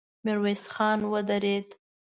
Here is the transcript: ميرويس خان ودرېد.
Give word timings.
ميرويس 0.25 0.63
خان 0.73 0.99
ودرېد. 1.11 1.67